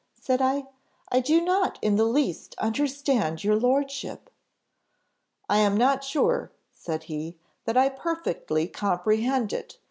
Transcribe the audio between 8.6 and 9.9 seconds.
comprehend it.